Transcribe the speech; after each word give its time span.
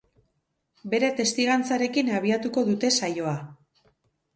Bere 0.93 1.11
testigantzarekin 1.21 2.13
abiatuko 2.23 2.67
dute 2.73 2.95
saioa. 3.01 3.41